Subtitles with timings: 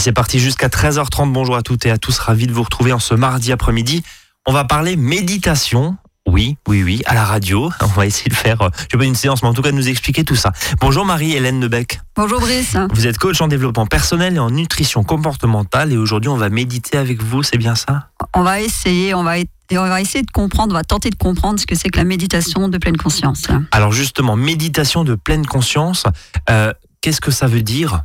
[0.00, 1.30] c'est parti jusqu'à 13h30.
[1.30, 2.18] Bonjour à toutes et à tous.
[2.18, 4.02] Ravi de vous retrouver en ce mardi après-midi.
[4.46, 5.98] On va parler méditation.
[6.26, 7.70] Oui, oui, oui, à la radio.
[7.82, 9.72] On va essayer de faire, euh, je sais pas une séance, mais en tout cas
[9.72, 10.52] de nous expliquer tout ça.
[10.80, 12.00] Bonjour Marie-Hélène Nebec.
[12.16, 12.76] Bonjour Brice.
[12.92, 16.96] Vous êtes coach en développement personnel et en nutrition comportementale et aujourd'hui on va méditer
[16.96, 18.08] avec vous, c'est bien ça?
[18.34, 21.16] On va essayer, on va, et on va essayer de comprendre, on va tenter de
[21.16, 23.48] comprendre ce que c'est que la méditation de pleine conscience.
[23.72, 26.04] Alors justement, méditation de pleine conscience,
[26.48, 26.72] euh,
[27.02, 28.04] qu'est-ce que ça veut dire?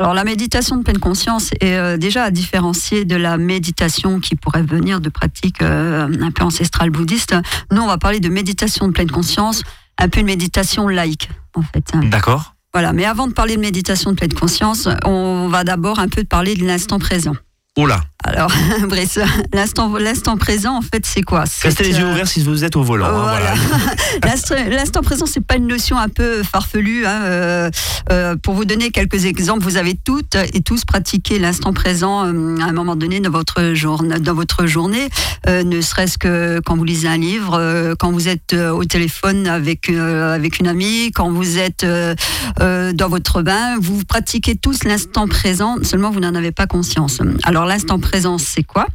[0.00, 4.36] Alors la méditation de pleine conscience est euh, déjà à différencier de la méditation qui
[4.36, 7.34] pourrait venir de pratiques euh, un peu ancestrales bouddhistes.
[7.72, 9.64] Nous, on va parler de méditation de pleine conscience,
[9.98, 11.90] un peu une méditation laïque en fait.
[12.08, 12.54] D'accord.
[12.72, 16.22] Voilà, mais avant de parler de méditation de pleine conscience, on va d'abord un peu
[16.22, 17.34] parler de l'instant présent.
[17.80, 18.50] Oh là alors,
[18.88, 19.18] Brice,
[19.54, 23.06] l'instant, présent, en fait, c'est quoi Restez les yeux ouverts si vous êtes au volant.
[23.06, 23.54] hein, Voilà.
[24.24, 27.06] L'instant- L'instant présent, c'est pas une notion un peu farfelue.
[27.06, 27.70] hein, euh,
[28.10, 32.56] euh, pour vous donner quelques exemples, vous avez toutes et tous pratiqué l'instant présent euh,
[32.60, 35.08] à un moment donné dans votre, jour, dans votre journée,
[35.46, 40.58] ne serait-ce que quand vous lisez un livre, quand vous êtes au téléphone avec, avec
[40.58, 41.86] une amie, quand vous êtes
[42.58, 43.76] dans votre bain.
[43.80, 47.20] Vous pratiquez tous l'instant présent, seulement vous n'en avez pas conscience.
[47.44, 48.86] Alors l'instant présent, c'est quoi?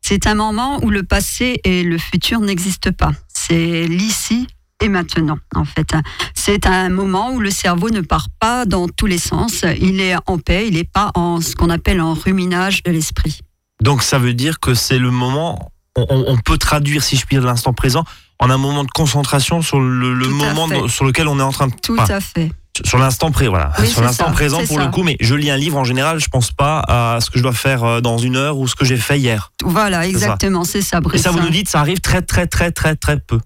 [0.00, 3.12] C'est un moment où le passé et le futur n'existent pas.
[3.28, 4.46] C'est l'ici
[4.82, 5.94] et maintenant, en fait.
[6.34, 9.64] C'est un moment où le cerveau ne part pas dans tous les sens.
[9.80, 13.40] Il est en paix, il n'est pas en ce qu'on appelle en ruminage de l'esprit.
[13.82, 17.44] Donc ça veut dire que c'est le moment, on, peut traduire, si je puis dire,
[17.44, 18.04] l'instant présent
[18.38, 20.88] en un moment de concentration sur le, moment fait.
[20.88, 21.74] sur lequel on est en train de...
[21.82, 22.50] Tout enfin, à fait.
[22.84, 23.72] Sur l'instant pré, voilà.
[23.78, 24.84] Oui, sur c'est l'instant ça, présent pour ça.
[24.84, 27.38] le coup, mais je lis un livre en général, je pense pas à ce que
[27.38, 29.52] je dois faire euh, dans une heure ou ce que j'ai fait hier.
[29.64, 32.96] Voilà, exactement, c'est ça, Et ça, vous nous dites, ça arrive très très très très
[32.96, 33.38] très peu.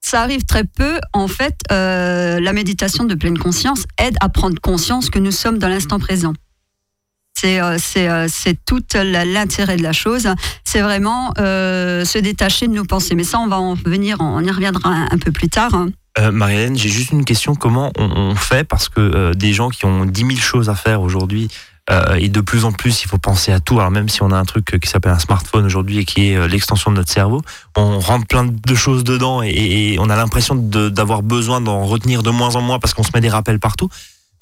[0.00, 1.00] Ça arrive très peu.
[1.12, 5.58] En fait, euh, la méditation de pleine conscience aide à prendre conscience que nous sommes
[5.58, 6.32] dans l'instant présent.
[7.38, 7.76] C'est euh,
[8.64, 10.28] tout l'intérêt de la chose.
[10.64, 13.14] C'est vraiment euh, se détacher de nos pensées.
[13.14, 15.74] Mais ça, on va en venir, on y reviendra un, un peu plus tard.
[15.74, 15.88] hein.
[16.18, 17.54] Euh, Marie-Hélène, j'ai juste une question.
[17.54, 18.64] Comment on, fait?
[18.64, 21.50] Parce que euh, des gens qui ont 10 000 choses à faire aujourd'hui,
[21.88, 23.78] euh, et de plus en plus, il faut penser à tout.
[23.78, 26.36] Alors même si on a un truc qui s'appelle un smartphone aujourd'hui et qui est
[26.36, 27.42] euh, l'extension de notre cerveau,
[27.76, 32.30] on rentre plein de choses dedans et, on a l'impression d'avoir besoin d'en retenir de
[32.30, 33.88] moins en moins parce qu'on se met des rappels partout.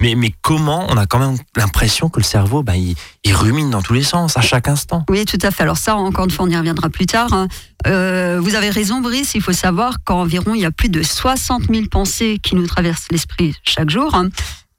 [0.00, 2.96] Mais, mais comment on a quand même l'impression que le cerveau, bah, il,
[3.32, 5.62] rumine dans tous les sens, à chaque instant Oui, tout à fait.
[5.62, 7.32] Alors ça, encore une fois, on y reviendra plus tard.
[7.32, 7.48] hein.
[7.86, 9.34] Euh, vous avez raison, Brice.
[9.34, 13.06] Il faut savoir qu'environ, il y a plus de 60 000 pensées qui nous traversent
[13.10, 14.14] l'esprit chaque jour.
[14.14, 14.28] hein.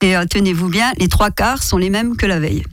[0.02, 2.64] Et euh, tenez-vous bien, les trois quarts sont les mêmes que la veille.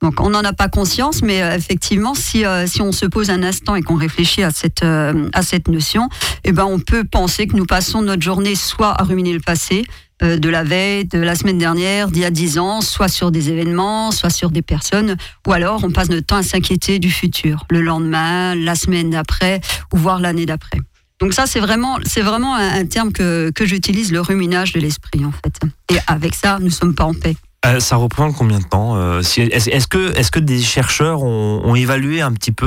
[0.00, 3.30] Donc on n'en a pas conscience, mais euh, effectivement, si, euh, si on se pose
[3.30, 6.08] un instant et qu'on réfléchit à cette, euh, à cette notion,
[6.44, 9.84] eh ben, on peut penser que nous passons notre journée soit à ruminer le passé,
[10.20, 13.50] de la veille, de la semaine dernière, d'il y a dix ans, soit sur des
[13.50, 15.16] événements, soit sur des personnes,
[15.46, 19.60] ou alors on passe notre temps à s'inquiéter du futur, le lendemain, la semaine d'après,
[19.94, 20.80] ou voire l'année d'après.
[21.20, 24.80] Donc ça, c'est vraiment, c'est vraiment un, un terme que, que j'utilise, le ruminage de
[24.80, 25.60] l'esprit, en fait.
[25.94, 27.36] Et avec ça, nous ne sommes pas en paix.
[27.66, 31.60] Euh, ça reprend combien de temps euh, si- Est-ce que, est que des chercheurs ont,
[31.64, 32.66] ont évalué un petit peu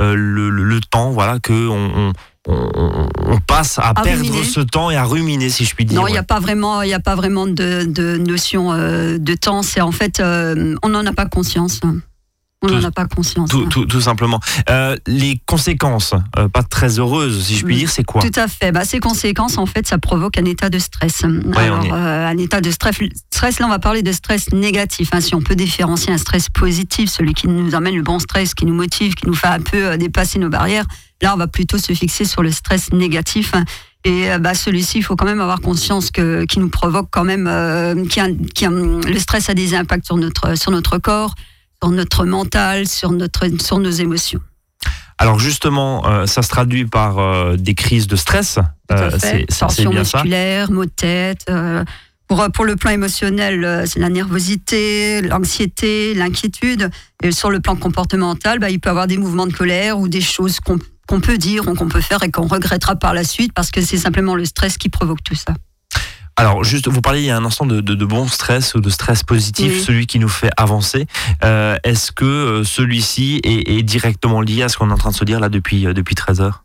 [0.00, 2.12] euh, le, le- le temps voilà, que on, on-
[2.48, 4.44] on- on passe à, À perdre ruminer.
[4.44, 6.80] ce temps et à ruminer, si je puis dire Non, il n'y a pas vraiment,
[6.82, 9.62] il a pas vraiment de, de notion euh, de temps.
[9.62, 11.80] C'est en fait, euh, on n'en a pas conscience.
[12.62, 13.50] On n'en a pas conscience.
[13.50, 14.40] tout, tout- tout simplement.
[14.70, 17.78] Euh, les conséquences, euh, pas très heureuses, si je puis Mm.
[17.80, 18.72] dire, c'est quoi Tout à fait.
[18.72, 21.22] Bah, ces conséquences, en fait, ça provoque un état de stress.
[21.54, 22.96] Alors, est- euh, un état de stress,
[23.30, 25.10] stress, là, on va parler de stress négatif.
[25.12, 25.20] hein.
[25.20, 28.64] si on peut différencier un stress positif, celui qui nous amène le bon stress, qui
[28.64, 30.86] nous motive, qui nous fait un peu dépasser nos barrières,
[31.22, 33.52] là, on va plutôt se fixer sur le stress négatif.
[34.04, 37.44] Et bah, celui-ci, il faut quand même avoir conscience que qui nous provoque quand même,
[38.08, 41.34] qui a- qui a- le stress a des impacts sur notre sur notre corps,
[41.82, 44.40] sur notre mental, sur notre sur nos émotions.
[45.18, 48.58] Alors justement, euh, ça se traduit par euh, des crises de stress.
[48.92, 51.46] Euh, c'est- Tension musculaire, maux de tête.
[51.48, 51.84] euh,
[52.28, 56.90] pour, pour le plan émotionnel, c'est la nervosité, l'anxiété, l'inquiétude.
[57.22, 60.08] Et sur le plan comportemental, bah, il peut y avoir des mouvements de colère ou
[60.08, 60.78] des choses qu'on
[61.08, 63.80] qu'on peut dire ou qu'on peut faire et qu'on regrettera par la suite parce que
[63.80, 65.54] c'est simplement le stress qui provoque tout ça.
[66.38, 68.80] Alors, juste, vous parliez il y a un instant de, de, de bon stress ou
[68.80, 69.80] de stress positif, Oui.
[69.82, 71.06] celui qui nous fait avancer.
[71.44, 75.10] Euh, Est-ce que euh, celui-ci est, est directement lié à ce qu'on est en train
[75.10, 76.64] de se dire là depuis, euh, depuis 13 heures?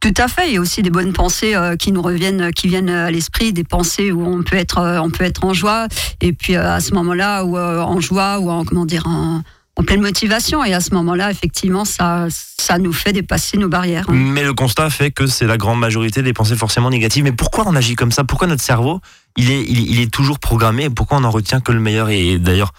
[0.00, 0.48] Tout à fait.
[0.48, 3.52] Il y a aussi des bonnes pensées euh, qui nous reviennent, qui viennent à l'esprit,
[3.52, 5.86] des pensées où on peut être, euh, on peut être en joie.
[6.20, 9.42] Et puis euh, à ce moment-là, ou euh, en joie ou en comment dire, en,
[9.76, 10.64] en pleine motivation.
[10.64, 12.28] Et à ce moment-là, effectivement, ça,
[12.78, 14.06] nous fait dépasser nos barrières.
[14.08, 14.14] hein.
[14.14, 17.24] Mais le constat fait que c'est la grande majorité des pensées forcément négatives.
[17.24, 18.24] Mais pourquoi on agit comme ça?
[18.24, 19.00] Pourquoi notre cerveau,
[19.36, 20.90] il est, toujours programmé?
[20.90, 22.08] Pourquoi on en retient que le meilleur?
[22.10, 22.72] Et d'ailleurs,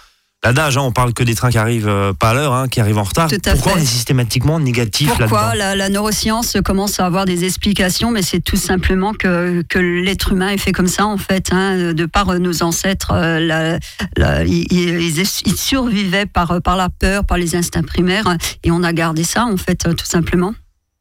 [0.44, 2.80] l'adage, hein, on parle que des trains qui arrivent euh, pas à l'heure, hein, qui
[2.81, 3.30] arrivent en retard.
[3.30, 3.80] Pourquoi fait.
[3.80, 8.40] on est systématiquement négatif Pourquoi la, la neuroscience commence à avoir des explications, mais c'est
[8.42, 12.34] tout simplement que, que l'être humain est fait comme ça en fait, hein, de par
[12.40, 13.80] nos ancêtres, euh, la-
[14.18, 18.84] la- ils, ils- ils survivaient par, par la peur, par les instincts primaires, et on
[18.84, 20.54] a gardé ça en fait, tout simplement.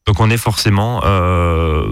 [0.06, 1.86] Donc on est forcément euh,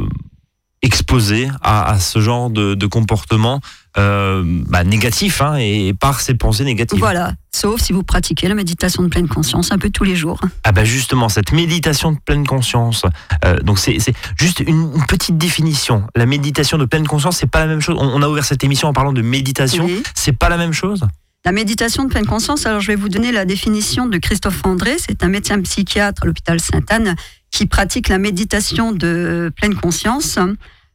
[0.83, 3.61] exposé à, à ce genre de, de comportement
[3.99, 6.99] euh, bah, négatif hein, et, par ces pensées négatives.
[6.99, 10.41] Voilà, sauf si vous pratiquez la méditation de pleine conscience un peu tous les jours.
[10.65, 13.05] Ah bah justement, cette méditation de pleine conscience.
[13.45, 16.07] euh, donc c'est c'est juste une, une petite définition.
[16.15, 17.97] La méditation de pleine conscience, c'est pas la même chose.
[17.99, 19.87] On, on a ouvert cette émission en parlant de méditation.
[19.87, 20.03] Oui.
[20.15, 21.07] C'est pas la même chose?
[21.45, 24.97] La méditation de pleine conscience, alors je vais vous donner la définition de Christophe André,
[24.99, 27.17] c'est un médecin psychiatre à l'hôpital Sainte-Anne
[27.51, 30.39] qui pratique la méditation de pleine conscience.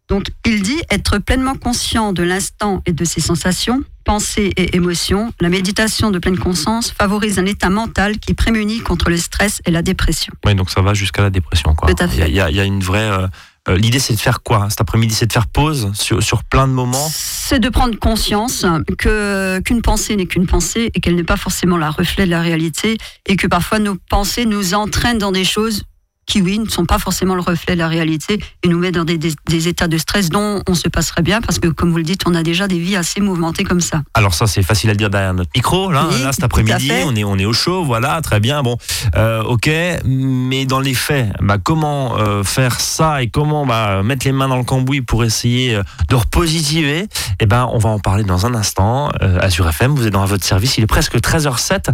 [0.08, 5.34] Donc il dit être pleinement conscient de l'instant et de ses sensations, pensées et émotions.
[5.42, 9.72] La méditation de pleine conscience favorise un état mental qui prémunit contre le stress et
[9.72, 10.34] la dépression.
[10.46, 11.74] Oui, donc ça va jusqu'à la dépression.
[11.74, 11.92] Quoi.
[11.94, 12.30] Tout à fait.
[12.30, 13.10] Il y a, il y a une vraie.
[13.10, 13.28] euh,
[13.68, 15.16] euh, L'idée, c'est de faire quoi hein, cet après-midi?
[15.16, 17.10] C'est de faire pause sur, sur plein de moments?
[17.12, 18.64] C'est de prendre conscience
[19.00, 22.42] que qu'une pensée n'est qu'une pensée et qu'elle n'est pas forcément la reflet de la
[22.42, 25.82] réalité et que parfois nos pensées nous entraînent dans des choses
[26.26, 29.04] qui, oui, ne sont pas forcément le reflet de la réalité et nous mettent dans
[29.06, 31.98] des, des- des états de stress dont on se passerait bien parce que, comme vous
[31.98, 34.02] le dites, on a déjà des vies assez mouvementées comme ça.
[34.14, 35.92] Alors ça, c'est facile à dire derrière notre micro.
[35.92, 37.84] Là, Oui, là cet après-midi, on est, on est au chaud.
[37.84, 38.64] Voilà, très bien.
[38.64, 38.78] Bon,
[39.16, 39.70] euh, ok.
[40.06, 44.48] Mais dans les faits, bah, comment euh, faire ça et comment bah, mettre les mains
[44.48, 47.08] dans le cambouis pour essayer euh, de repositiver?
[47.40, 49.10] Eh ben, on va en parler dans un instant.
[49.40, 50.78] Azure FM, vous êtes dans votre service.
[50.78, 51.90] Il est presque 13h07.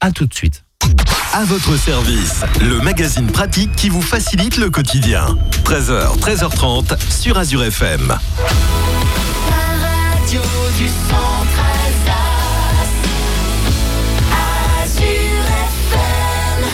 [0.00, 0.64] À tout de suite.
[1.34, 5.38] À votre service, le magazine pratique qui vous facilite le quotidien.
[5.64, 8.18] 13h, 13h30 sur Azure FM.
[10.22, 10.42] Azure
[15.80, 16.66] FM.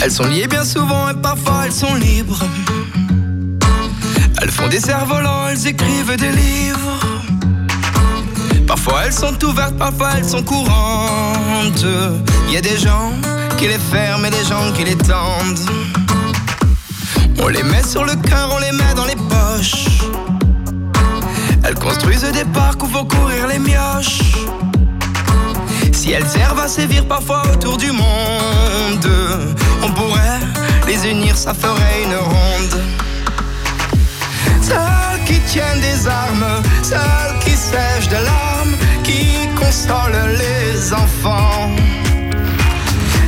[0.00, 2.44] Elles sont liées bien souvent et parfois elles sont libres.
[4.42, 6.98] Elles font des cerfs-volants, elles écrivent des livres.
[8.66, 11.86] Parfois elles sont ouvertes, parfois elles sont courantes.
[12.48, 13.12] Il y a des gens
[13.56, 15.70] qui les ferment et des gens qui les tendent.
[17.40, 20.00] On les met sur le cœur, on les met dans les poches.
[21.62, 24.32] Elles construisent des parcs où vont courir les mioches.
[25.92, 29.08] Si elles servent à sévir parfois autour du monde,
[29.84, 30.40] on pourrait
[30.88, 32.91] les unir, ça ferait une ronde.
[35.52, 41.68] Tiennent des armes, celles qui sèchent de larmes, qui consolent les enfants.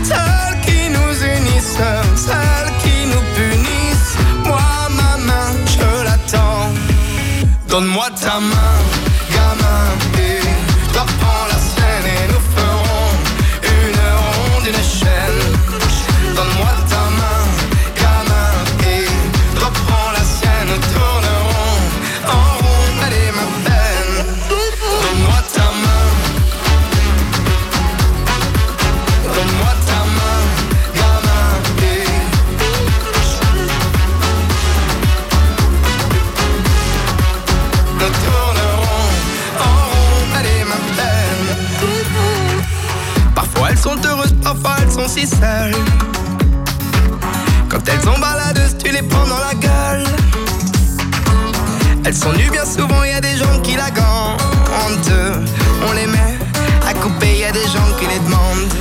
[0.02, 1.76] Celles qui nous unissent,
[2.16, 4.16] celles qui nous punissent.
[4.42, 4.58] Moi,
[4.96, 6.70] ma main, je l'attends.
[7.68, 8.74] Donne-moi ta main,
[43.94, 45.74] sont heureuses, parfois elles sont si seules.
[47.68, 50.04] Quand elles sont baladeuses, tu les prends dans la gueule.
[52.04, 55.12] Elles sont nues bien souvent, y a des gens qui la gantent.
[55.88, 56.38] On les met
[56.88, 58.72] à couper, y a des gens qui les demandent.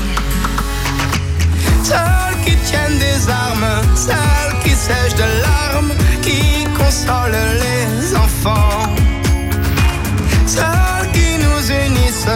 [1.83, 5.91] Celles qui tiennent des armes, celles qui sèchent de larmes,
[6.21, 8.93] qui consolent les enfants.
[10.45, 12.27] Celles qui nous unissent,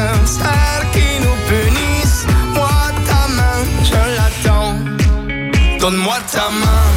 [5.88, 6.97] Donne-moi ta main,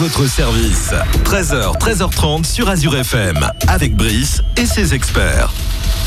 [0.00, 0.92] votre service.
[1.24, 3.46] 13h, 13h30 sur Azure FM.
[3.68, 5.52] Avec Brice et ses experts.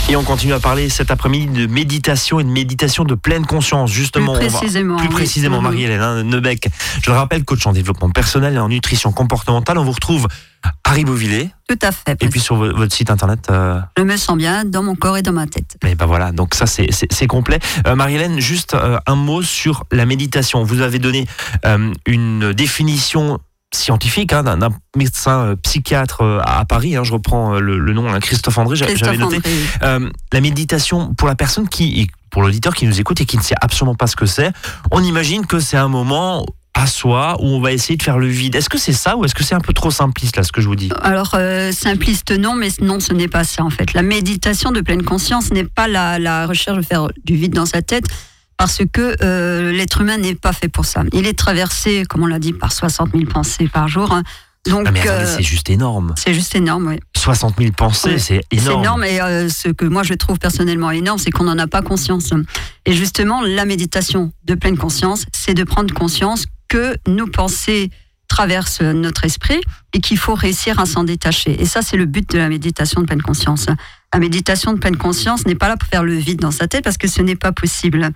[0.09, 3.91] Et on continue à parler cet après-midi de méditation et de méditation de pleine conscience.
[3.91, 5.13] Justement, Plus va- précisément, plus oui.
[5.13, 5.61] précisément.
[5.61, 6.69] Marie-Hélène hein, Nebec.
[7.03, 9.77] Je le rappelle, coach en développement personnel et en nutrition comportementale.
[9.77, 10.27] On vous retrouve
[10.83, 12.17] à Ribeauvillé Tout à fait.
[12.21, 13.47] et puis sur vo- votre site internet.
[13.51, 15.77] euh, Je me sens bien dans mon corps et dans ma tête.
[15.85, 17.59] Et ben voilà, donc ça c'est- complet.
[17.87, 20.63] Euh, Marie-Hélène, juste euh, un mot sur la méditation.
[20.63, 21.27] Vous avez donné
[21.65, 23.39] euh, une définition
[23.75, 26.95] scientifique hein, d'un médecin euh, psychiatre euh, à Paris.
[26.95, 28.75] hein, je reprends euh, le, le nom, hein, Christophe André.
[28.75, 29.41] j'a- J'avais noté.
[29.81, 33.37] Euh, la méditation pour la personne qui, et pour l'auditeur qui nous écoute et qui
[33.37, 34.51] ne sait absolument pas ce que c'est,
[34.91, 38.25] on imagine que c'est un moment à soi où on va essayer de faire le
[38.27, 38.55] vide.
[38.55, 40.59] Est-ce que c'est ça ou est-ce que c'est un peu trop simpliste là ce que
[40.59, 40.89] je vous dis?
[41.03, 43.93] Alors, euh, simpliste, non, mais non, ce n'est pas ça en fait.
[43.93, 47.67] La méditation de pleine conscience n'est pas la, la recherche de faire du vide dans
[47.67, 48.05] sa tête,
[48.57, 51.03] parce que euh, l'être humain n'est pas fait pour ça.
[51.13, 54.11] Il est traversé, comme on l'a dit, par 60 000 pensées par jour.
[54.11, 54.23] hein.
[54.65, 56.13] Donc, Ah euh, c'est juste énorme.
[56.17, 56.99] c'est juste énorme, oui.
[57.17, 58.81] 60 000 pensées, c'est C'est énorme.
[58.83, 61.81] énorme et euh, ce que moi je trouve personnellement énorme, c'est qu'on n'en a pas
[61.81, 62.29] conscience.
[62.85, 67.89] Et justement, la méditation de pleine conscience, c'est de prendre conscience que nos pensées
[68.29, 69.59] traversent notre esprit
[69.91, 71.61] et qu'il faut réussir à s'en détacher.
[71.61, 73.67] Et ça, c'est le but de la méditation de pleine conscience.
[74.13, 76.83] La méditation de pleine conscience n'est pas là pour faire le vide dans sa tête
[76.85, 78.09] parce que ce n'est pas possible.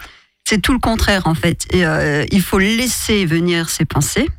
[0.50, 1.68] C'est tout le contraire en fait.
[1.74, 4.30] Euh, il faut laisser venir ses pensées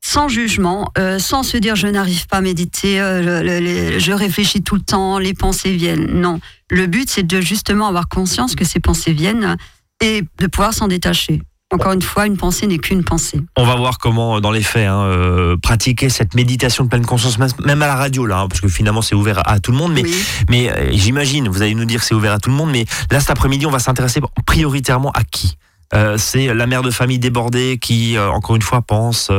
[0.00, 4.76] sans jugement, euh, sans se dire je n'arrive pas à méditer, euh, je réfléchis tout
[4.76, 6.18] le temps, les pensées viennent.
[6.18, 6.40] Non,
[6.70, 9.58] le but c'est de justement avoir conscience que ces pensées viennent
[10.02, 11.42] et de pouvoir s'en détacher.
[11.70, 13.42] Encore une fois, une pensée n'est qu'une pensée.
[13.54, 17.04] On va voir comment, euh, dans les faits, hein, euh, pratiquer cette méditation de pleine
[17.04, 19.76] conscience, même- à la radio, là, hein, parce que finalement c'est ouvert à, tout le
[19.76, 19.92] monde.
[19.92, 20.14] Mais, Oui.
[20.48, 22.86] mais euh, j'imagine, vous allez nous dire que c'est ouvert à tout le monde, mais
[23.10, 25.58] là cet après-midi, on va s'intéresser prioritairement à qui?
[25.94, 29.30] Euh, C'est la mère de famille débordée qui, encore une fois, pense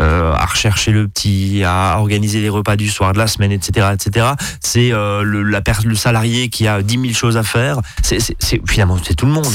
[0.00, 3.88] euh, à rechercher le petit, à organiser les repas du soir de la semaine, etc.,
[3.92, 4.26] etc.
[4.60, 7.80] C'est euh, le, la per- le salarié qui a 10 000 choses à faire.
[8.02, 9.46] C'est c'est- c'est- finalement c'est tout le monde.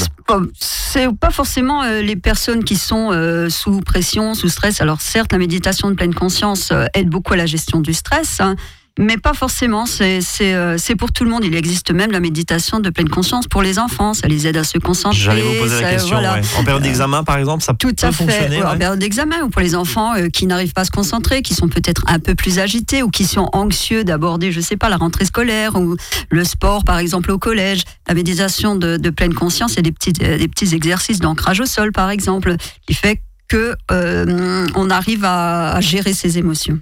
[0.60, 4.80] C'est pas forcément euh, les personnes qui sont euh, sous pression, sous stress.
[4.80, 8.40] Alors certes, la méditation de pleine conscience euh, aide beaucoup à la gestion du stress,
[8.40, 8.54] hein,
[8.98, 9.86] mais pas forcément.
[9.86, 11.44] C'est euh, c'est pour tout le monde.
[11.44, 14.12] Il existe même la méditation de pleine conscience pour les enfants.
[14.14, 15.18] Ça les aide à se concentrer.
[15.18, 16.16] J'allais vous poser la question.
[16.16, 16.34] voilà.
[16.34, 16.40] ouais.
[16.58, 18.24] En période d'examen, par exemple, ça Tout peut à fait.
[18.24, 18.58] fonctionner.
[18.58, 21.42] Ouais, En période d'examen ou pour les enfants euh, qui n'arrivent pas à se concentrer,
[21.42, 24.88] qui sont peut-être un peu plus agités ou qui sont anxieux d'aborder, je sais pas,
[24.88, 25.96] la rentrée scolaire ou
[26.30, 27.82] le sport, par exemple, au collège.
[28.08, 31.20] La méditation de, de pleine conscience, il y a des petits, euh, des petits exercices
[31.20, 36.36] d'ancrage au sol, par exemple, qui fait que euh, on arrive à, à gérer ses
[36.36, 36.78] émotions.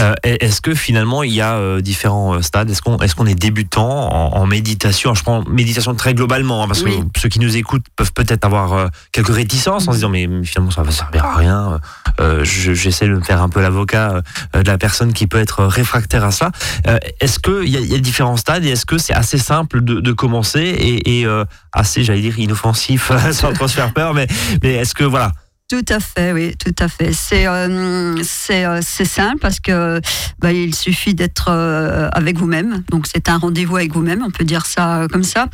[0.00, 2.70] Euh, est-ce que finalement il y a euh, différents euh, stades?
[2.70, 5.10] Est-ce qu'on est, qu'on est débutant en, en méditation?
[5.10, 6.98] Alors, Je prends méditation très globalement, hein, parce Oui.
[7.14, 10.28] que ceux qui nous écoutent peuvent peut-être avoir euh, quelques réticences en se disant mais
[10.44, 11.80] finalement ça va servir à rien.
[12.20, 14.22] Euh, je- J'essaie de me faire un peu l'avocat
[14.56, 16.50] euh, de la personne qui peut être réfractaire à ça.
[16.86, 19.82] Euh, est-ce qu'il y, a- y a différents stades et est-ce que c'est assez simple
[19.82, 24.14] de, de commencer et, et, euh, assez, j'allais dire, inoffensif sans trop se faire peur,
[24.14, 24.26] mais,
[24.62, 25.32] mais est-ce que voilà
[25.70, 27.14] Tout à fait, oui, tout à fait.
[27.14, 28.16] C'est euh,
[28.50, 29.98] euh, c'est simple parce que
[30.38, 32.84] bah, il suffit d'être euh, avec vous-même.
[32.90, 35.48] Donc c'est un rendez-vous avec vous-même, on peut dire ça comme ça.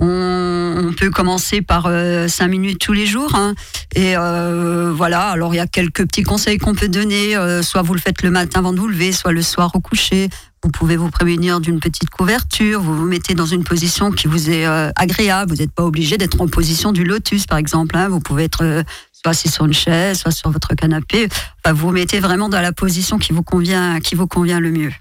[0.00, 1.88] On, peut commencer par
[2.28, 3.34] cinq minutes tous les jours.
[3.34, 3.54] hein.
[3.94, 7.34] et voilà, alors il y a quelques petits conseils qu'on peut donner.
[7.62, 10.28] soit vous le faites le matin avant de vous lever, soit le soir au coucher.
[10.62, 12.80] Vous pouvez vous prémunir d'une petite couverture.
[12.80, 14.66] Vous vous mettez dans une position qui vous est
[14.96, 15.52] agréable.
[15.52, 17.96] Vous n'êtes pas obligé d'être en position du lotus, par exemple.
[17.96, 18.08] hein.
[18.08, 18.82] Vous pouvez être
[19.24, 21.28] soit assis sur une chaise, soit sur votre canapé.
[21.64, 24.70] Enfin, vous vous mettez vraiment dans la position qui vous convient, qui vous convient le
[24.70, 24.92] mieux.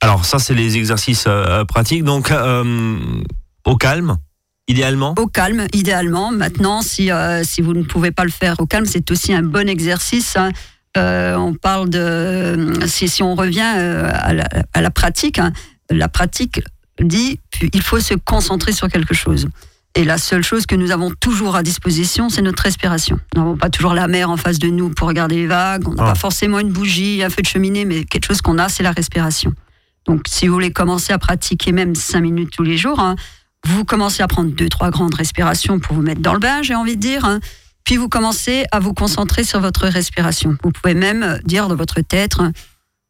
[0.00, 2.04] Alors ça, c'est les exercices euh, pratiques.
[2.04, 2.98] Donc euh,
[3.64, 4.18] au calme,
[4.68, 5.14] idéalement?
[5.18, 6.32] Au calme, idéalement.
[6.32, 9.42] Maintenant, si, euh, si vous ne pouvez pas le faire au calme, c'est aussi un
[9.42, 10.36] bon exercice.
[10.36, 10.50] hein.
[10.94, 12.74] On parle de...
[12.86, 15.52] Si, si on revient à, la, à la pratique, hein,
[15.88, 16.60] la pratique
[17.00, 19.48] dit puis il faut se concentrer sur quelque chose.
[19.94, 23.18] Et la seule chose que nous avons toujours à disposition, c'est notre respiration.
[23.34, 25.86] Nous n'avons pas toujours la mer en face de nous pour regarder les vagues.
[25.86, 26.06] On n'a Ah.
[26.12, 28.92] pas forcément une bougie, un feu de cheminée, mais quelque chose qu'on a, c'est la
[28.92, 29.52] respiration.
[30.06, 33.16] Donc, si vous voulez commencer à pratiquer même 5 minutes tous les jours, hein,
[33.66, 36.74] vous commencez à prendre deux, trois grandes respirations pour vous mettre dans le bain, j'ai
[36.74, 37.24] envie de dire.
[37.26, 37.40] hein.
[37.84, 40.56] Puis vous commencez à vous concentrer sur votre respiration.
[40.62, 42.52] Vous pouvez même dire dans votre tête, hein,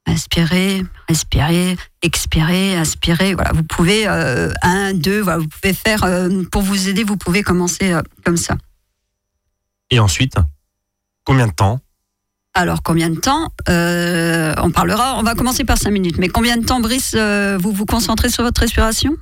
[0.07, 3.35] inspirez, respirez, expirez, inspirez.
[3.35, 7.05] Voilà, vous pouvez euh, un, deux, voilà, vous pouvez faire euh, pour vous aider.
[7.05, 8.57] Vous pouvez commencer euh, comme ça.
[9.91, 10.35] Et ensuite,
[11.25, 11.81] combien de temps?
[12.55, 15.19] Alors combien de temps On parlera.
[15.19, 16.19] On va commencer par cinq minutes.
[16.19, 19.17] Mais combien de temps, Brice, vous vous concentrez sur votre respiration?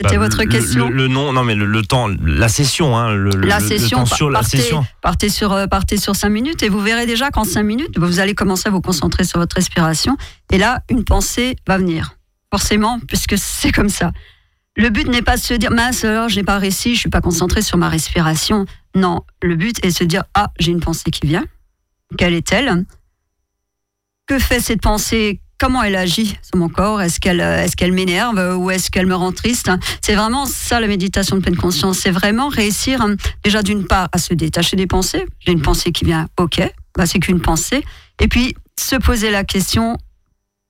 [0.00, 0.88] C'était Bah, votre le- question.
[0.90, 4.28] Le, le nom, non mais le, le temps, la session, hein, la session, temps sur
[4.28, 4.84] la partez, session.
[5.00, 8.20] partez sur euh, partez sur cinq minutes et vous verrez déjà qu'en cinq minutes vous
[8.20, 10.18] allez commencer à vous concentrer sur votre respiration
[10.52, 12.14] et là une pensée va venir
[12.52, 14.12] forcément puisque c'est comme ça.
[14.76, 17.22] Le but n'est pas de se dire mince alors j'ai pas réussi, je suis pas
[17.22, 18.66] concentré sur ma respiration.
[18.94, 21.44] Non, le but est de se dire ah j'ai une pensée qui vient.
[22.18, 22.84] Quelle est-elle?
[24.26, 27.00] Que fait cette pensée Comment elle agit sur mon corps?
[27.00, 29.70] Est-ce qu'elle euh, est-ce qu'elle m'énerve ou est-ce qu'elle me rend triste?
[30.02, 31.98] C'est vraiment ça la méditation de pleine conscience.
[31.98, 35.24] C'est vraiment réussir euh, déjà d'une part à se détacher des pensées.
[35.40, 36.60] J'ai une pensée qui vient, ok,
[36.96, 37.84] bah, c'est qu'une pensée.
[38.20, 39.96] Et puis se poser la question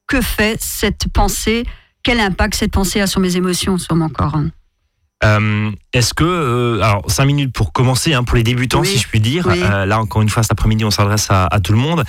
[0.06, 1.64] que fait cette pensée?
[2.04, 4.38] Quel impact cette pensée a sur mes émotions, sur mon corps
[5.24, 8.98] Euh, Est-ce que, euh, alors, cinq minutes pour commencer, hein, pour les débutants, Oui, si
[8.98, 9.46] je puis dire.
[9.50, 9.58] oui.
[9.62, 12.04] Euh, là, encore une fois, cet après-midi, on s'adresse à, à tout le monde.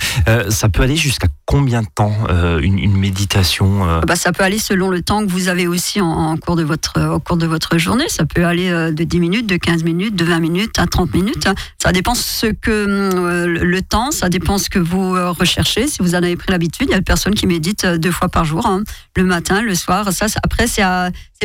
[0.50, 2.12] Ça peut aller jusqu'à combien de temps
[2.60, 6.02] une, une méditation euh, bah, ça peut aller selon le temps que vous avez aussi
[6.02, 8.08] en, en cours, de votre, au cours de votre journée.
[8.08, 11.48] Ça peut aller de 10 minutes, de 15 minutes, de 20 minutes à 30 minutes.
[11.82, 15.86] Ça dépend ce que euh, le temps, ça dépend ce que vous recherchez.
[15.88, 18.28] Si vous en avez pris l'habitude, il y a des personnes qui méditent deux fois
[18.28, 18.82] par jour, hein,
[19.16, 20.12] le matin, le soir.
[20.12, 20.82] Ça, ça- après, c'est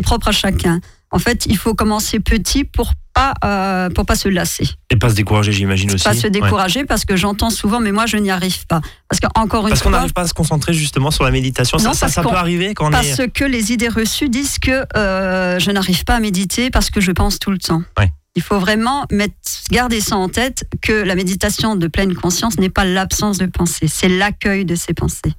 [0.03, 0.81] propre à chacun.
[1.13, 5.09] En fait, il faut commencer petit pour pas euh, pour pas se lasser, et pas
[5.09, 6.03] se décourager, j'imagine aussi.
[6.03, 6.29] pas se Ouais.
[6.31, 9.83] décourager parce que j'entends souvent mais moi je n'y arrive pas parce qu'encore une Parce
[9.83, 11.77] qu'on fois n'arrive pas à se concentrer justement sur la méditation.
[11.77, 13.29] Ça, Non, ça, parce ça peut arriver quand on Parce est.
[13.31, 17.11] que les idées reçues disent que euh, je n'arrive pas à méditer parce que je
[17.11, 17.83] pense tout le temps.
[17.99, 18.11] Ouais.
[18.35, 19.35] Il faut vraiment mettre,
[19.69, 23.85] garder ça en tête que la méditation de pleine conscience n'est pas l'absence de pensée,
[23.87, 25.33] c'est l'accueil de ces pensées.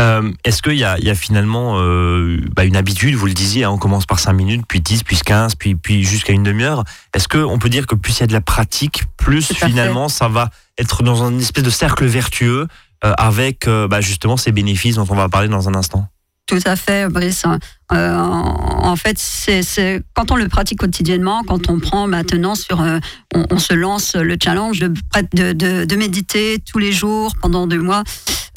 [0.00, 3.70] Euh, Est-ce qu'il y y a finalement euh, bah, une habitude, vous le disiez, hein,
[3.70, 6.84] on commence par 5 minutes, puis 10, puis 15, puis, puis jusqu'à une demi-heure.
[7.14, 10.28] Est-ce qu'on peut dire que plus il y a de la pratique, plus finalement ça
[10.28, 12.66] va être dans un espèce de cercle vertueux
[13.04, 16.08] euh, avec euh, bah, justement ces bénéfices dont on va parler dans un instant?
[16.46, 17.44] Tout à fait, Brice.
[17.92, 22.98] Euh, en fait, c'est quand on le pratique quotidiennement, quand on prend maintenant sur, euh,
[23.34, 24.88] on, on se lance le challenge de,
[25.32, 28.04] de, de, de méditer tous les jours pendant deux mois.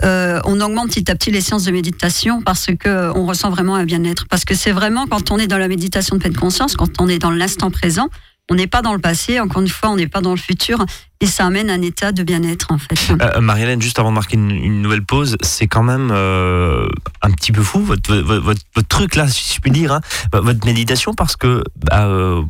[0.04, 3.50] euh, on augmente petit à petit les séances de méditation parce que euh, on ressent
[3.50, 4.28] vraiment un bien-être.
[4.28, 7.08] Parce que c'est vraiment quand on est dans la méditation de pleine conscience, quand on
[7.08, 8.10] est dans l'instant présent,
[8.50, 9.40] on n'est pas dans le passé.
[9.40, 10.86] Encore une fois, on n'est pas dans le futur,
[11.20, 13.14] et ça amène un état de bien-être en fait.
[13.22, 16.88] Euh, Marie-Hélène, juste avant de marquer une, une nouvelle pause, c'est quand même euh,
[17.22, 20.02] un petit peu fou votre, votre, votre- truc là, si je puis dire, hein,
[20.34, 22.42] votre méditation, parce que bah, euh,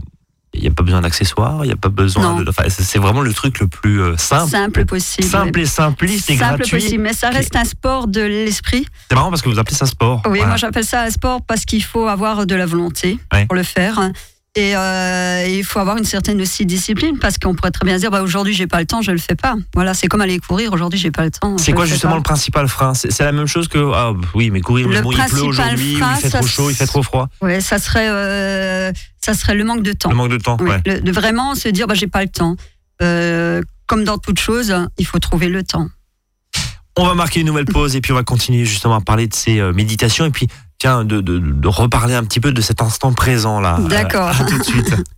[0.53, 2.49] il n'y a pas besoin d'accessoires, il n'y a pas besoin de.
[2.49, 5.27] enfin, c'est vraiment le truc le plus euh, simple, Simple possible.
[5.27, 6.77] simple et simpliste et Simple gratuit.
[6.79, 8.85] possible, mais ça reste un sport de l'esprit.
[9.09, 10.21] C'est marrant parce que vous appelez ça sport.
[10.25, 10.47] Oui, Voilà.
[10.47, 13.45] moi j'appelle ça un sport parce qu'il faut avoir de la volonté Ouais.
[13.45, 14.09] pour le faire.
[14.57, 18.09] Et euh, il faut avoir une certaine aussi discipline parce qu'on pourrait très bien dire
[18.09, 19.55] bah, aujourd'hui j'ai pas le temps, je le fais pas.
[19.75, 21.59] Voilà, c'est comme aller courir, aujourd'hui j'ai pas le temps.
[21.59, 22.17] C'est quoi le justement pas.
[22.17, 22.95] le principal frein?
[22.95, 26.15] C'est la même chose que ah, oui, mais courir, Le bon, il pleut aujourd'hui, il
[26.19, 27.29] fait trop chaud, il fait trop froid.
[27.39, 28.91] Ouais, ça serait, euh,
[29.23, 30.09] ça serait le manque de temps.
[30.09, 30.57] Le manque de temps.
[30.59, 30.81] Oui, ouais.
[30.87, 32.55] le- de vraiment se dire bah, j'ai pas le temps.
[33.03, 35.87] Euh, comme dans toute chose, il faut trouver le temps.
[36.95, 39.35] On va marquer une nouvelle pause et puis on va continuer justement à parler de
[39.35, 40.47] ces méditations et puis
[40.79, 43.77] tiens de, de, de reparler un petit peu de cet instant présent là.
[43.89, 44.29] D'accord.
[44.29, 44.95] Euh, à tout de suite.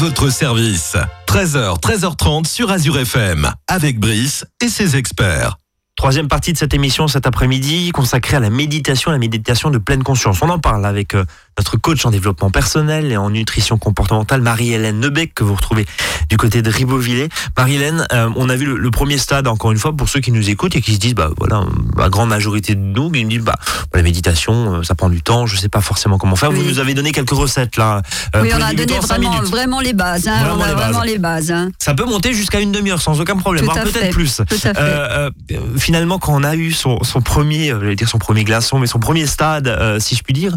[0.00, 0.96] votre service.
[1.26, 5.58] 13h, 13h30 sur Azure FM, avec Brice et ses experts.
[5.94, 10.02] Troisième partie de cette émission cet après-midi consacrée à la méditation, la méditation de pleine
[10.02, 10.40] conscience.
[10.40, 11.26] On en parle avec euh,
[11.58, 15.86] notre coach en développement personnel et en nutrition comportementale, Marie-Hélène Nebec, que vous retrouvez
[16.30, 17.28] du côté de Ribeauvillé.
[17.56, 20.32] Marie-Hélène, euh, on a vu le, le premier stade, encore une fois, pour ceux qui
[20.32, 21.64] nous écoutent et qui se disent, bah voilà,
[21.98, 23.56] la grande majorité de nous, qui nous disent, bah
[23.92, 26.50] la méditation, euh, ça prend du temps, je sais pas forcément comment faire.
[26.52, 28.00] Vous nous avez donné quelques recettes là.
[28.36, 30.28] euh, oui, on a donné vraiment, vraiment les bases.
[30.28, 30.38] hein.
[30.44, 30.84] Vraiment on a les bases.
[30.84, 31.50] vraiment les bases.
[31.50, 31.70] hein.
[31.78, 34.36] Ça peut monter jusqu'à une demi-heure sans aucun problème, voire à peut-être plus.
[34.36, 34.76] Tout à fait.
[34.78, 35.30] Euh,
[35.76, 38.86] finalement, quand on a eu son, son premier, euh, j'allais dire son premier glaçon, mais
[38.86, 40.54] son premier stade, si je puis dire,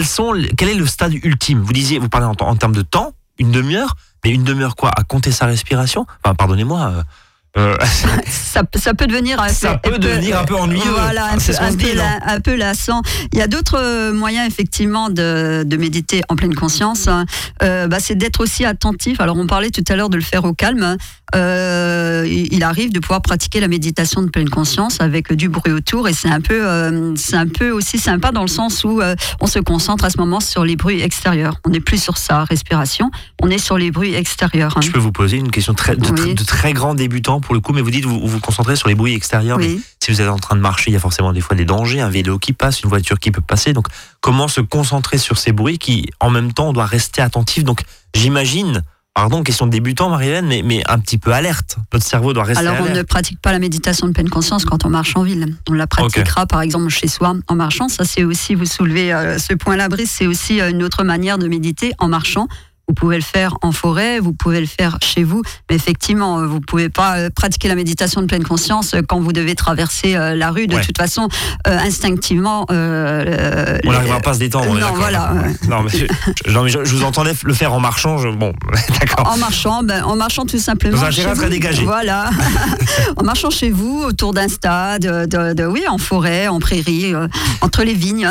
[0.00, 1.60] quels sont, les- quel est le stade ultime?
[1.60, 4.90] Vous disiez, vous parlez en, en termes de temps, une demi-heure, mais une demi-heure quoi?
[4.96, 6.06] À compter sa respiration?
[6.24, 6.80] Enfin, pardonnez-moi.
[6.80, 7.02] euh,
[7.58, 7.76] euh,
[8.26, 10.80] ça, ça peut devenir un Ça peu, peut devenir un peu ennuyeux.
[10.90, 11.94] Voilà, un, Ah, peu, un, peu, hein.
[12.26, 13.02] la- un peu lassant.
[13.32, 17.08] Il y a d'autres euh, moyens effectivement de, de méditer en pleine conscience.
[17.08, 17.26] hein.
[17.62, 19.20] Euh, bah, c'est d'être aussi attentif.
[19.20, 20.96] Alors on parlait tout à l'heure de le faire au calme.
[21.34, 26.08] Euh, il arrive de pouvoir pratiquer la méditation de pleine conscience avec du bruit autour
[26.08, 29.14] et c'est un peu, euh, c'est un peu aussi sympa dans le sens où euh,
[29.40, 31.56] on se concentre à ce moment sur les bruits extérieurs.
[31.64, 33.10] On n'est plus sur sa respiration,
[33.42, 34.76] on est sur les bruits extérieurs.
[34.76, 34.80] hein.
[34.80, 36.34] je peux vous poser une question très, de, Oui.
[36.34, 38.94] de très grand débutant pour le coup, mais vous dites vous vous, concentrez sur les
[38.94, 39.58] bruits extérieurs.
[39.58, 41.64] mais si vous êtes en train de marcher, il y a forcément des fois des
[41.64, 43.72] dangers, un vélo qui passe, une voiture qui peut passer.
[43.72, 43.86] Donc,
[44.20, 47.64] comment se concentrer sur ces bruits qui, en même temps, on doit rester attentif?
[47.64, 47.82] Donc,
[48.14, 48.82] j'imagine,
[49.20, 51.76] pardon, question de débutant, Marie-Hélène, mais, mais un petit peu alerte.
[51.92, 53.06] Notre cerveau doit rester Alors, on ne alerte.
[53.06, 55.56] pratique pas la méditation de pleine conscience quand on marche en ville.
[55.68, 57.90] On la pratiquera, par exemple, chez soi en marchant.
[57.90, 61.36] Ça, c'est aussi, vous soulevez euh, ce point-là, Brice, c'est aussi euh, une autre manière
[61.36, 62.48] de méditer en marchant.
[62.90, 66.46] Vous pouvez le faire en forêt, vous pouvez le faire chez vous, mais effectivement, euh,
[66.46, 70.14] vous pouvez pas euh, pratiquer la méditation de pleine conscience euh, quand vous devez traverser
[70.14, 70.66] la rue.
[70.66, 70.80] De Ouais.
[70.84, 71.28] toute façon,
[71.68, 74.66] euh, instinctivement, euh, On n'arrivera pas à se détendre.
[74.70, 75.34] on non, voilà.
[75.68, 76.06] Non, mais, je,
[76.46, 78.18] je- non, mais je, je vous entendais le faire en marchant.
[78.18, 78.52] Je, bon,
[79.00, 79.32] d'accord.
[79.32, 80.98] En marchant, ben, en marchant tout simplement.
[80.98, 81.84] Dans un terrain très dégagé.
[81.84, 82.30] Voilà.
[83.16, 87.28] en marchant chez vous, autour d'un stade, de, de- oui, en forêt, en prairie, euh,
[87.60, 88.28] entre les vignes.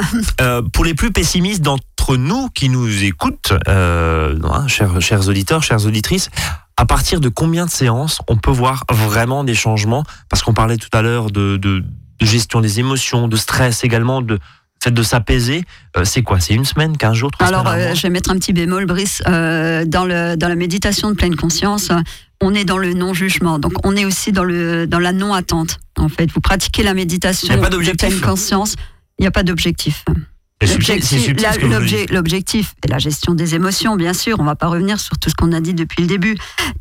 [0.74, 1.62] Pour les plus pessimistes
[2.10, 6.30] d'entre nous qui nous écoutent, euh, hein, chers, chers auditeurs, chères auditrices,
[6.78, 10.04] à partir de combien de séances on peut voir vraiment des changements?
[10.30, 11.84] Parce qu'on parlait tout à l'heure de, de-
[12.20, 14.40] de gestion des émotions, de stress également, de
[14.84, 15.64] fait de s'apaiser.
[15.98, 16.40] Euh, c'est quoi?
[16.40, 18.86] C'est une semaine, 15 jours, 3 Alors, semaines euh, je vais mettre un petit bémol,
[18.88, 19.22] Brice.
[19.28, 21.92] Euh, dans, le, dans la méditation de pleine conscience,
[22.42, 23.60] on est dans le non-jugement.
[23.60, 25.78] Donc, on est aussi dans, le, dans la non-attente.
[25.98, 27.60] En fait, vous pratiquez la méditation de
[28.10, 28.76] pleine conscience.
[29.18, 30.04] Il n'y a pas d'objectif.
[30.68, 31.52] L'objectif, subtil la-
[33.00, 34.38] gestion des émotions, bien sûr.
[34.40, 36.36] On ne va pas revenir sur tout ce qu'on a dit depuis le début.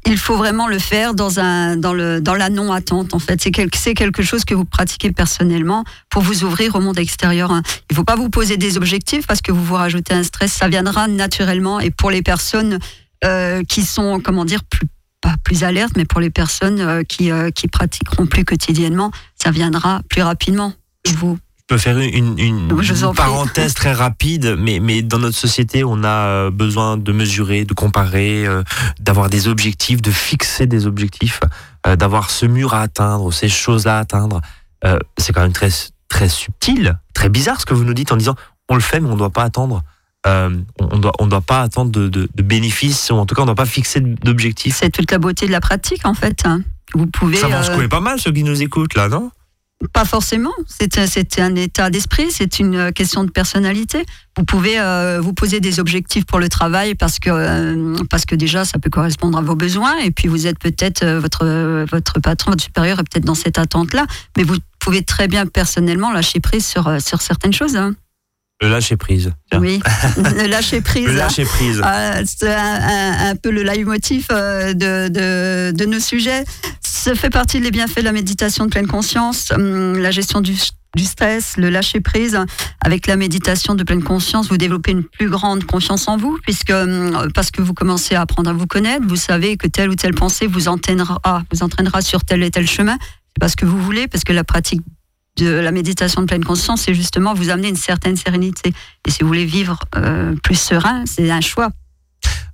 [0.05, 3.41] Il faut vraiment le faire dans, un, dans, le, dans la non-attente, en fait.
[3.41, 7.53] C'est quel- quelque chose que vous pratiquez personnellement pour vous ouvrir au monde extérieur.
[7.53, 7.63] hein.
[7.89, 10.53] Il ne faut pas vous poser des objectifs parce que vous vous rajoutez un stress.
[10.53, 11.79] Ça viendra naturellement.
[11.79, 12.81] Et pour les personnes
[13.25, 14.87] euh, qui sont, comment dire, plus
[15.21, 19.11] pas plus alertes, mais pour les personnes euh, qui, euh, qui pratiqueront plus quotidiennement,
[19.43, 20.73] ça viendra plus rapidement.
[21.17, 21.39] Vous,
[21.69, 22.69] peux faire une, une-
[23.01, 27.65] une parenthèse très rapide, mais, mais dans notre société, on a euh, besoin de mesurer,
[27.65, 28.63] de comparer, euh,
[29.01, 31.41] d'avoir des objectifs, de fixer des objectifs,
[31.87, 34.41] euh, d'avoir ce mur à atteindre, ces choses à atteindre.
[34.85, 35.71] Euh, c'est quand même très,
[36.09, 38.35] très subtil, très bizarre ce que vous nous dites en disant
[38.69, 39.83] on le fait, mais on ne doit pas attendre.
[40.27, 40.51] euh,
[40.81, 43.45] on doit, on doit pas attendre de, de- de bénéfices, ou en tout cas, on
[43.45, 44.77] ne doit pas fixer d'objectifs.
[44.79, 46.43] c'est toute la beauté de la pratique, en fait.
[46.45, 46.61] hein.
[46.95, 47.37] Vous pouvez.
[47.37, 49.31] Ça va euh, pas mal ceux qui nous écoutent là, non?
[49.93, 50.53] Pas forcément.
[50.67, 54.05] C'est un état d'esprit, c'est une question de personnalité.
[54.37, 58.35] Vous pouvez euh, vous poser des objectifs pour le travail parce que euh, parce que
[58.35, 62.19] déjà ça peut correspondre à vos besoins et puis vous êtes peut-être euh, votre votre
[62.19, 66.41] patron, votre supérieur est peut-être dans cette attente-là, mais vous pouvez très bien personnellement lâcher
[66.41, 67.77] prise sur euh, sur certaines choses.
[67.77, 67.95] hein.
[68.61, 69.33] Le lâcher prise.
[69.51, 69.61] Tiens.
[69.61, 69.81] Oui,
[70.17, 71.07] le lâcher prise.
[71.07, 71.81] Le lâcher prise.
[71.85, 76.45] Ah, c'est un, un- un peu le leitmotiv euh, de, de, de nos sujets.
[76.81, 80.55] Ça fait partie des bienfaits de la méditation de pleine conscience, hum, la gestion du,
[80.97, 82.37] du stress, le lâcher prise.
[82.85, 86.71] Avec la méditation de pleine conscience, vous développez une plus grande confiance en vous, puisque
[86.71, 89.95] hum, parce que vous commencez à apprendre à vous connaître, vous savez que telle ou
[89.95, 91.21] telle pensée vous entraînera,
[91.53, 92.99] vous entraînera sur tel et tel chemin.
[93.29, 94.81] C'est parce que vous voulez, parce que la pratique
[95.39, 98.73] de la méditation de pleine conscience, c'est justement vous amener une certaine sérénité.
[99.07, 101.71] Et si vous voulez vivre euh, plus serein, c'est un choix.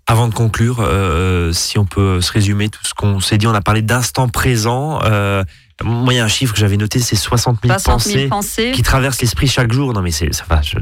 [0.07, 3.55] Avant de conclure, euh, si on peut se résumer tout ce qu'on s'est dit, on
[3.55, 5.01] a parlé d'instant présent.
[5.03, 5.43] Euh,
[5.83, 8.29] moi, il y a un chiffre que j'avais noté, c'est 60 000 60 000 pensées
[8.29, 8.73] pensées.
[8.75, 9.93] qui traversent l'esprit chaque jour.
[9.95, 10.77] Non, mais c'est ça va, je-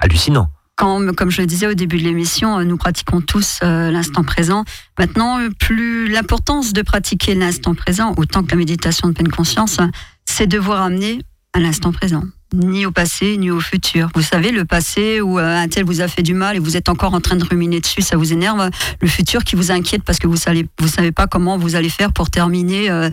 [0.00, 0.50] hallucinant.
[0.76, 4.24] Quand, comme je le disais au début de l'émission, euh, nous pratiquons tous euh, l'instant
[4.24, 4.64] présent.
[4.98, 9.78] Maintenant, euh, plus l'importance de pratiquer l'instant présent, autant que la méditation de pleine conscience,
[9.80, 9.86] euh,
[10.26, 11.22] c'est de vous ramener
[11.56, 12.22] à l'instant présent.
[12.52, 14.10] ni au passé, ni au futur.
[14.14, 16.76] Vous savez, le passé où euh, un tel vous a fait du mal et vous
[16.76, 18.70] êtes encore en train de ruminer dessus, ça vous énerve.
[19.00, 21.88] Le futur qui vous inquiète parce que vous savez, vous savez pas comment vous allez
[21.88, 23.08] faire pour terminer euh,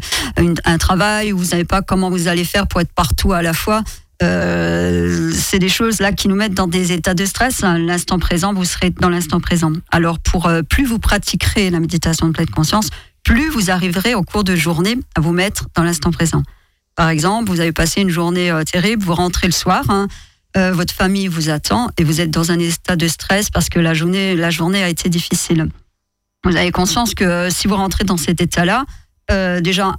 [0.65, 3.53] un travail, ou vous savez pas comment vous allez faire pour être partout à la
[3.53, 3.81] fois.
[4.21, 7.61] Euh, c'est des choses là qui nous mettent dans des états de stress.
[7.61, 9.71] L'instant présent, vous serez dans l'instant présent.
[9.89, 12.89] Alors, pour plus vous pratiquerez la méditation de pleine conscience,
[13.23, 16.43] plus vous arriverez au cours de journée à vous mettre dans l'instant présent.
[16.95, 20.07] Par exemple, vous avez passé une journée euh, terrible, vous rentrez le soir, hein,
[20.57, 23.79] euh, votre famille vous attend et vous êtes dans un état de stress parce que
[23.79, 25.69] la journée, la journée a été difficile.
[26.45, 28.85] Vous avez conscience que euh, si vous rentrez dans cet état-là,
[29.61, 29.95] déjà,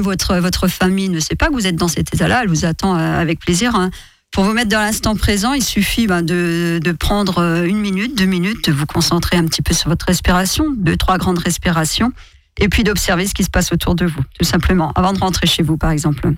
[0.00, 2.94] votre, votre famille ne sait pas que vous êtes dans cet état-là, elle vous attend
[2.94, 3.76] avec plaisir.
[3.76, 3.90] hein.
[4.32, 8.24] Pour vous mettre dans l'instant présent, il suffit ben, de, de prendre une minute, deux
[8.24, 12.10] minutes, de vous concentrer un petit peu sur votre respiration, deux, trois grandes respirations,
[12.60, 15.46] et puis d'observer ce qui se passe autour de vous, tout simplement, avant de rentrer
[15.46, 16.32] chez vous, par exemple.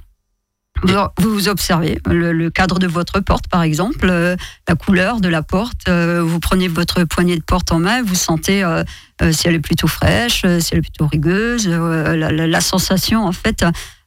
[0.83, 4.37] Vous, vous observez le, le cadre de votre porte, par exemple, euh,
[4.68, 5.88] la couleur de la porte.
[5.88, 8.85] euh, vous prenez votre poignée de porte en main, vous sentez euh,
[9.33, 13.24] si elle est plutôt fraîche, si elle est plutôt rugueuse, euh, la, la- la sensation
[13.24, 13.64] en fait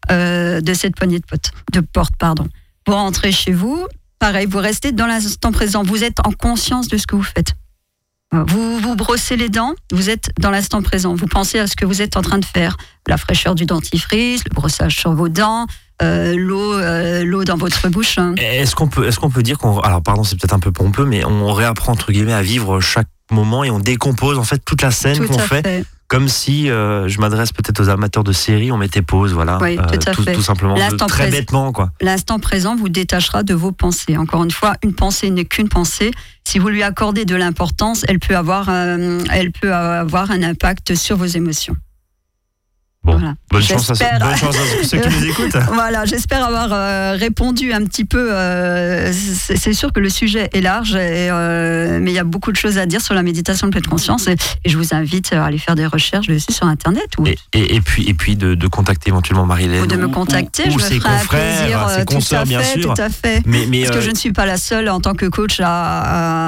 [0.09, 2.13] de cette poignée de, porte, de porte.
[2.19, 2.47] Pardon.
[2.87, 3.87] Vous rentrez chez vous,
[4.19, 5.81] pareil, vous restez dans l'instant présent.
[5.83, 7.53] Vous êtes en conscience de ce que vous faites.
[8.31, 11.15] Vous vous brossez les dents, vous êtes dans l'instant présent.
[11.15, 12.77] Vous pensez à ce que vous êtes en train de faire.
[13.07, 15.65] La fraîcheur du dentifrice, le brossage sur vos dents,
[16.03, 18.19] euh, l'eau, euh, l'eau dans votre bouche.
[18.19, 18.35] hein.
[18.37, 21.05] Est-ce qu'on peut, est-ce qu'on peut dire qu'on, alors pardon, c'est peut-être un peu pompeux,
[21.05, 24.83] mais on réapprend entre guillemets à vivre chaque moment et on décompose en fait toute
[24.83, 25.83] la scène qu'on fait.
[26.09, 29.77] Comme si, euh, je m'adresse peut-être aux amateurs de séries, on mettait pause, voilà, Oui,
[29.77, 30.33] tout à fait.
[30.33, 31.29] tout simplement, de- très présent.
[31.31, 31.91] bêtement quoi.
[32.01, 34.17] L'instant présent vous détachera de vos pensées.
[34.17, 36.11] Encore une fois, une pensée n'est qu'une pensée.
[36.45, 40.95] Si vous lui accordez de l'importance, elle peut avoir, euh, elle peut avoir un impact
[40.95, 41.75] sur vos émotions.
[43.01, 43.33] Bon, Voilà.
[43.49, 44.19] bonne chance, à, ceux- J'espère.
[44.19, 45.55] bonne chance à ceux qui nous écoutent.
[45.73, 48.27] Voilà, j'espère avoir euh, répondu un petit peu.
[48.33, 52.51] euh, c'est sûr que le sujet est large, et, euh, mais il y a beaucoup
[52.51, 54.27] de choses à dire sur la méditation de pleine conscience.
[54.27, 54.35] Et,
[54.65, 57.37] et je vous invite à aller faire des recherches dessus sur Internet ou, Et,
[57.79, 60.63] puis, et puis de, de contacter éventuellement Marie-Hélène ou de me contacter.
[60.67, 61.89] ou, je me ferai un plaisir.
[61.89, 62.93] ses tout consoeurs, à bien fait, sûr.
[62.93, 63.41] tout à fait.
[63.45, 65.69] Mais, mais Parce que je ne suis pas la seule en tant que coach à,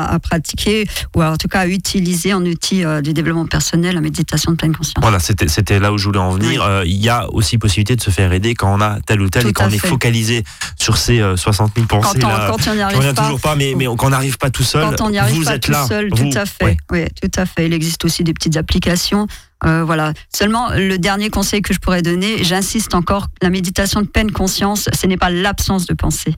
[0.04, 0.86] à- à pratiquer
[1.16, 4.76] ou en tout cas à utiliser en outil du développement personnel la méditation de pleine
[4.76, 5.02] conscience.
[5.02, 6.41] Voilà, c'était là où je voulais en venir.
[6.48, 6.58] Oui.
[6.60, 9.30] Euh, Il y a aussi possibilité de se faire aider quand on a tel ou
[9.30, 10.44] tel Tout et quand on est focalisé
[10.78, 12.20] sur ces euh, 60 000 Quand pensées.
[12.24, 14.38] on là, quand on n'y je arrive pas, toujours pas, mais, mais quand on n'arrive
[14.38, 15.86] pas tout seul, quand on n'y arrive vous pas êtes tout là.
[15.88, 16.78] seul, vous- tout à fait.
[16.92, 17.66] Oui, tout à fait.
[17.68, 19.28] Il existe aussi des petites applications.
[19.66, 20.14] Euh, voilà.
[20.36, 24.90] Seulement, le dernier conseil que je pourrais donner, j'insiste encore, la méditation de pleine conscience,
[24.92, 26.34] ce n'est pas l'absence de pensée.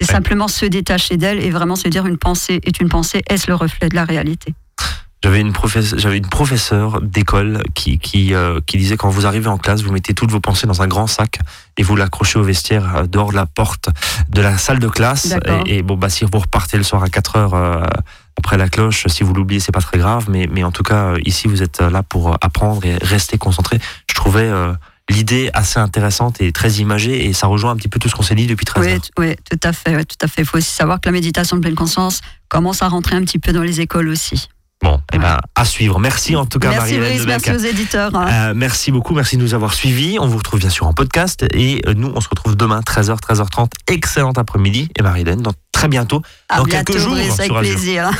[0.00, 0.14] C'est Ouais.
[0.16, 3.22] simplement se détacher d'elle et vraiment se dire une pensée est une pensée.
[3.28, 4.54] Est-ce le reflet de la réalité?
[5.24, 9.56] J'avais une, professe- une professeure d'école qui, qui, euh, qui disait quand vous arrivez en
[9.56, 11.38] classe, vous mettez toutes vos pensées dans un grand sac
[11.78, 13.88] et vous l'accrochez au vestiaire euh, dehors de la porte
[14.28, 15.32] de la salle de classe.
[15.66, 17.82] Et, et bon, bah, si vous repartez le soir à 4 heures euh,
[18.36, 20.26] après la cloche, si vous l'oubliez, c'est pas très grave.
[20.28, 23.38] Mais, mais en tout cas, euh, ici, vous êtes là pour euh, apprendre et rester
[23.38, 23.78] concentré.
[24.10, 24.74] Je trouvais euh,
[25.08, 28.22] l'idée assez intéressante et très imagée et ça rejoint un petit peu tout ce qu'on
[28.22, 29.96] s'est dit depuis 13 Oui, oui, tout à fait.
[29.96, 30.42] ouais, tout à fait.
[30.42, 33.38] Il faut aussi savoir que la méditation de pleine conscience commence à rentrer un petit
[33.38, 34.48] peu dans les écoles aussi.
[34.84, 35.98] Bon, et ben, à suivre.
[35.98, 38.14] Merci en tout cas, merci Marie-Hélène Brice, merci aux éditeurs.
[38.14, 38.50] hein.
[38.50, 40.18] Euh, merci beaucoup, merci de nous avoir suivis.
[40.20, 43.18] On vous retrouve bien sûr en podcast et euh, nous, on se retrouve demain 13h,
[43.18, 43.70] 13h30.
[43.88, 46.20] Excellent après-midi et Marie-Hélène dans très bientôt,
[46.50, 48.10] à dans bientôt, quelques jours Brice, avec plaisir.